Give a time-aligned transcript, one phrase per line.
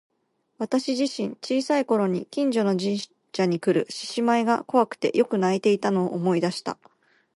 [0.57, 2.97] 私自身、小さい頃に近所の神
[3.35, 6.79] 社にくる獅子舞が怖くてよく泣いていたのを思い出した。